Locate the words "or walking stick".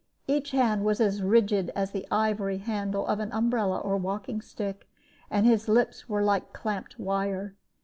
3.79-4.89